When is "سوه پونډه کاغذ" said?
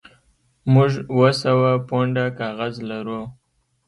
1.43-2.73